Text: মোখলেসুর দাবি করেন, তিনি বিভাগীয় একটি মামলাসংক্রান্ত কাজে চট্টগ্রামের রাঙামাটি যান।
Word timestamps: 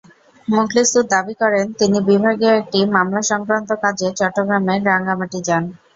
মোখলেসুর 0.47 1.05
দাবি 1.07 1.33
করেন, 1.41 1.65
তিনি 1.79 1.97
বিভাগীয় 2.09 2.53
একটি 2.61 2.79
মামলাসংক্রান্ত 2.95 3.69
কাজে 3.83 4.07
চট্টগ্রামের 4.19 4.79
রাঙামাটি 4.89 5.39
যান। 5.47 5.63